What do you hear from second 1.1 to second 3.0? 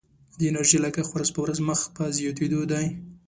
ورځ په ورځ مخ په زیاتیدو دی.